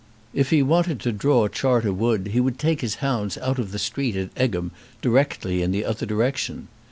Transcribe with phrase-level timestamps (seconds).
[0.33, 3.77] If he wanted to draw Charter Wood he would take his hounds out of the
[3.77, 6.69] street at Egham directly in the other direction.